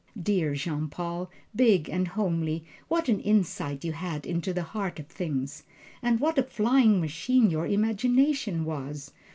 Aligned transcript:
Dear 0.19 0.55
Jean 0.55 0.87
Paul, 0.87 1.29
big 1.55 1.87
and 1.87 2.07
homely, 2.07 2.65
what 2.87 3.07
an 3.07 3.19
insight 3.19 3.83
you 3.85 3.91
had 3.91 4.25
into 4.25 4.51
the 4.51 4.63
heart 4.63 4.99
of 4.99 5.05
things, 5.05 5.61
and 6.01 6.19
what 6.19 6.39
a 6.39 6.43
flying 6.43 6.99
machine 6.99 7.51
your 7.51 7.67
imagination 7.67 8.65
was! 8.65 9.11